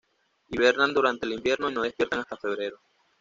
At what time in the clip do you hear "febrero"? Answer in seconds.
2.35-2.79